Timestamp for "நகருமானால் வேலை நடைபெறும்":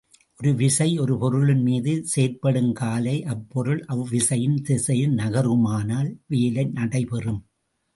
5.15-7.41